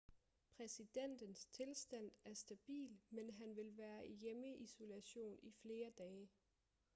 [0.57, 6.29] præsidentens tilstand er stabil men han vil være i hjemmeisolation i flere dage